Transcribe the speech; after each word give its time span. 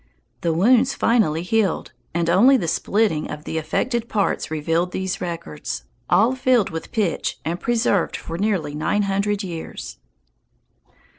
The 0.41 0.51
wounds 0.51 0.95
finally 0.95 1.43
healed, 1.43 1.91
and 2.11 2.27
only 2.27 2.57
the 2.57 2.67
splitting 2.67 3.29
of 3.29 3.43
the 3.43 3.59
affected 3.59 4.09
parts 4.09 4.49
revealed 4.49 4.93
these 4.93 5.21
records, 5.21 5.83
all 6.09 6.33
filled 6.33 6.71
with 6.71 6.91
pitch 6.91 7.37
and 7.45 7.59
preserved 7.59 8.17
for 8.17 8.39
nearly 8.39 8.73
nine 8.73 9.03
hundred 9.03 9.43
years. 9.43 9.99